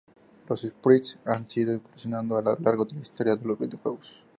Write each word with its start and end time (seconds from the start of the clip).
Los 0.49 0.61
sprites 0.61 1.19
han 1.25 1.45
ido 1.55 1.73
evolucionando 1.73 2.35
a 2.35 2.41
lo 2.41 2.55
largo 2.57 2.85
de 2.85 2.95
la 2.95 3.01
historia 3.03 3.35
de 3.35 3.45
los 3.45 3.59
videojuegos. 3.59 4.23